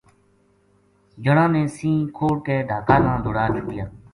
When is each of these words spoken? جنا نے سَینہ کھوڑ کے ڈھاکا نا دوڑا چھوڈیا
جنا 1.23 1.45
نے 1.53 1.63
سَینہ 1.75 2.11
کھوڑ 2.17 2.35
کے 2.45 2.55
ڈھاکا 2.69 2.95
نا 3.05 3.13
دوڑا 3.23 3.43
چھوڈیا 3.53 3.85